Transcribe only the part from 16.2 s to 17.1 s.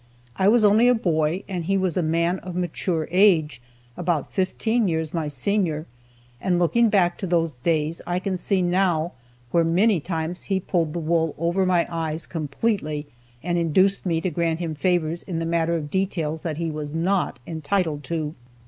that he was